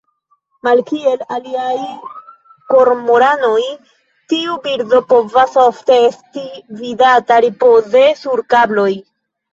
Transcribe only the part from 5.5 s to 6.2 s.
ofte